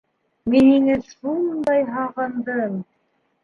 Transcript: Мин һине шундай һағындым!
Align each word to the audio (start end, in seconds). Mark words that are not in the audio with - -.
Мин 0.53 0.65
һине 0.75 0.95
шундай 1.11 1.87
һағындым! 1.93 2.85